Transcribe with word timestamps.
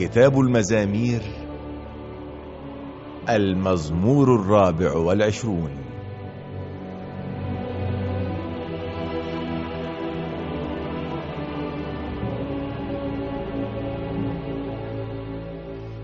كتاب 0.00 0.40
المزامير 0.40 1.22
المزمور 3.28 4.34
الرابع 4.34 4.96
والعشرون. 4.96 5.70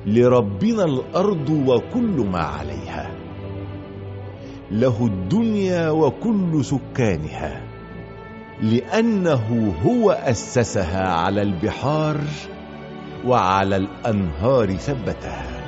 لربنا 0.06 0.84
الأرض 0.84 1.50
وكل 1.50 2.26
ما 2.32 2.40
عليها 2.40 3.10
له 4.70 5.06
الدنيا 5.06 5.90
وكل 5.90 6.64
سكانها 6.64 7.62
لأنه 8.62 9.74
هو 9.86 10.10
أسسها 10.10 11.08
على 11.08 11.42
البحار 11.42 12.16
وعلى 13.26 13.76
الأنهار 13.76 14.76
ثبتها. 14.76 15.62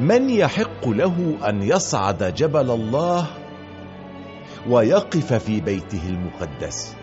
من 0.00 0.30
يحق 0.30 0.88
له 0.88 1.38
أن 1.48 1.62
يصعد 1.62 2.34
جبل 2.34 2.70
الله 2.70 3.26
ويقف 4.68 5.32
في 5.32 5.60
بيته 5.60 6.08
المقدس؟ 6.08 6.96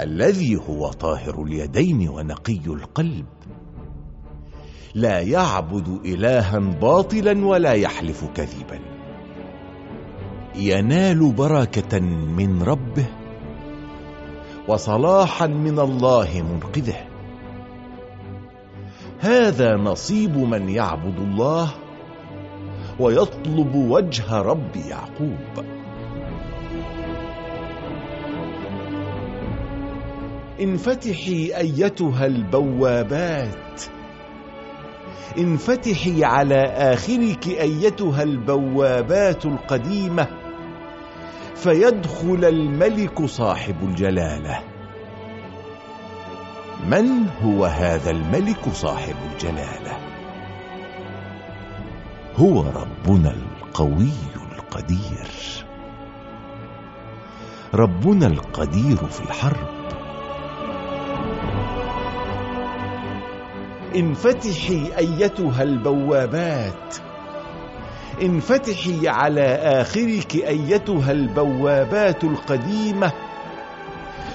الذي 0.00 0.56
هو 0.56 0.88
طاهر 0.88 1.42
اليدين 1.42 2.08
ونقي 2.08 2.60
القلب. 2.66 3.26
لا 4.94 5.20
يعبد 5.20 6.00
إلها 6.04 6.58
باطلا 6.58 7.46
ولا 7.46 7.72
يحلف 7.72 8.24
كذبا. 8.24 8.80
ينال 10.56 11.32
بركة 11.32 11.98
من 12.36 12.62
ربه 12.62 13.19
وصلاحا 14.68 15.46
من 15.46 15.78
الله 15.78 16.42
منقذه. 16.42 16.96
هذا 19.20 19.76
نصيب 19.76 20.36
من 20.36 20.68
يعبد 20.68 21.18
الله 21.18 21.70
ويطلب 23.00 23.74
وجه 23.74 24.34
رب 24.34 24.76
يعقوب. 24.88 25.64
انفتحي 30.60 31.52
أيتها 31.56 32.26
البوابات. 32.26 33.82
انفتحي 35.38 36.24
على 36.24 36.64
آخرك 36.64 37.48
أيتها 37.48 38.22
البوابات 38.22 39.46
القديمة. 39.46 40.39
فيدخل 41.62 42.44
الملك 42.44 43.24
صاحب 43.26 43.74
الجلالة. 43.82 44.60
من 46.86 47.28
هو 47.42 47.64
هذا 47.64 48.10
الملك 48.10 48.68
صاحب 48.72 49.14
الجلالة؟ 49.32 49.98
هو 52.36 52.60
ربنا 52.62 53.32
القوي 53.32 54.12
القدير. 54.56 55.30
ربنا 57.74 58.26
القدير 58.26 58.96
في 58.96 59.20
الحرب. 59.20 59.68
انفتحي 63.96 64.98
أيتها 64.98 65.62
البوابات. 65.62 67.09
انفتحي 68.22 69.08
على 69.08 69.54
آخرك 69.54 70.34
أيتها 70.34 71.12
البوابات 71.12 72.24
القديمة. 72.24 73.12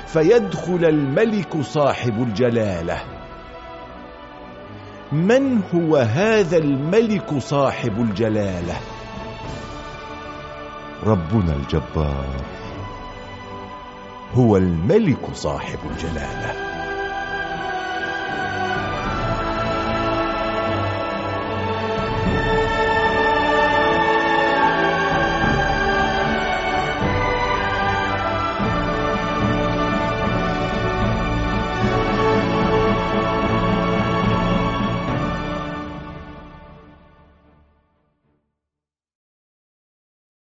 فيدخل 0.08 0.86
الملك 0.86 1.62
صاحب 1.62 2.24
الجلالة. 2.24 3.04
من 5.12 5.62
هو 5.76 5.98
هذا 5.98 6.58
الملك 6.58 7.38
صاحب 7.38 8.02
الجلالة؟ 8.02 8.76
ربنا 11.04 11.54
الجبار. 11.54 12.36
هو 14.34 14.58
الملك 14.58 15.34
صاحب 15.34 15.80
الجلالة. 15.92 16.75